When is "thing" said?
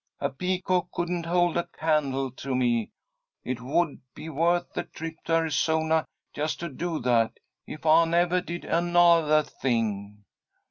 9.47-10.23